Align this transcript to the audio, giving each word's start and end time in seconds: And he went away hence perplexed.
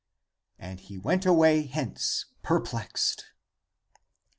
And 0.57 0.79
he 0.79 0.97
went 0.97 1.27
away 1.27 1.61
hence 1.61 2.25
perplexed. 2.41 3.25